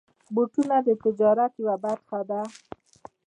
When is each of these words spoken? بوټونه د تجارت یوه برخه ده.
بوټونه 0.33 0.75
د 0.87 0.89
تجارت 1.03 1.53
یوه 1.61 1.75
برخه 1.85 2.19
ده. 2.29 2.41